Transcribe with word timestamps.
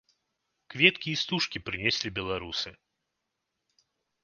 Кветкі 0.73 1.09
і 1.17 1.19
стужкі 1.23 1.61
прынеслі 1.67 2.09
беларусы. 2.17 2.69